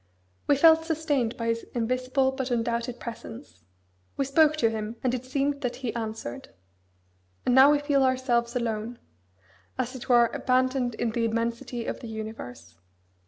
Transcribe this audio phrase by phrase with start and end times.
[0.47, 3.63] We felt sustained by His invisible but undoubted presence.
[4.17, 6.49] We spoke to Him, and it seemed that He answered.
[7.45, 8.97] And now we feel ourselves alone
[9.77, 12.79] as it were abandoned in the immensity of the universe.